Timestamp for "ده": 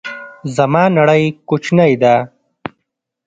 2.01-2.15